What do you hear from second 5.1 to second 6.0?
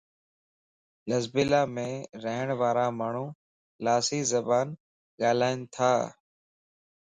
ڳالھائينتا